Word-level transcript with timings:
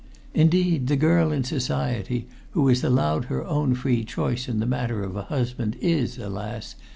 Indeed, 0.33 0.87
the 0.87 0.95
girl 0.95 1.31
in 1.31 1.43
Society 1.43 2.27
who 2.53 2.67
is 2.69 2.83
allowed 2.83 3.25
her 3.25 3.45
own 3.45 3.75
free 3.75 4.03
choice 4.03 4.49
in 4.49 4.59
the 4.59 4.65
matter 4.65 5.03
of 5.03 5.15
a 5.15 5.21
husband 5.29 5.77
is, 5.79 6.17
alas! 6.17 6.73